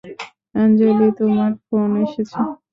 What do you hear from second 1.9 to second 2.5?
এসেছে।